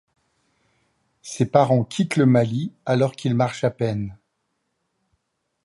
[1.21, 4.17] Ses parents quittent le Mali alors qu’il marche à peine.